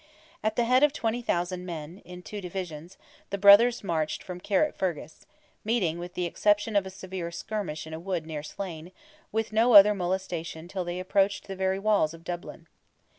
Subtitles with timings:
[0.43, 2.97] At the head of 20,000 men, in two divisions,
[3.29, 5.27] the brothers marched from Carrickfergus;
[5.63, 8.91] meeting, with the exception of a severe skirmish in a wood near Slane,
[9.31, 12.65] with no other molestation till they approached the very walls of Dublin.